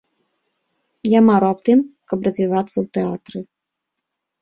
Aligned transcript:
Я 1.09 1.19
мару 1.27 1.47
аб 1.51 1.59
тым, 1.71 1.79
каб 2.13 2.19
развівацца 2.31 2.75
ў 2.83 2.85
тэатры. 2.99 3.39